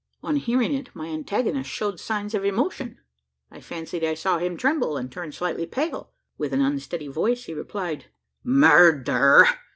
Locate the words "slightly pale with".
5.31-6.53